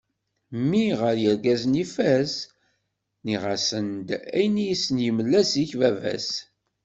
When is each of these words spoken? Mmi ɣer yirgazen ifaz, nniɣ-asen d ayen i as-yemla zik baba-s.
Mmi 0.59 0.85
ɣer 0.99 1.15
yirgazen 1.23 1.81
ifaz, 1.83 2.31
nniɣ-asen 3.21 3.87
d 4.07 4.09
ayen 4.37 4.55
i 4.65 4.67
as-yemla 4.73 5.41
zik 5.51 5.71
baba-s. 5.79 6.29